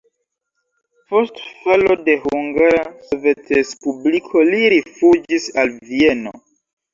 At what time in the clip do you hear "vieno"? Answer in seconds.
5.93-6.35